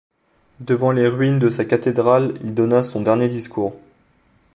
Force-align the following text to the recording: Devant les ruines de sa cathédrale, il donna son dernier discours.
Devant 0.61 0.89
les 0.89 1.07
ruines 1.07 1.37
de 1.37 1.49
sa 1.51 1.63
cathédrale, 1.63 2.33
il 2.43 2.55
donna 2.55 2.81
son 2.81 3.01
dernier 3.03 3.27
discours. 3.27 3.75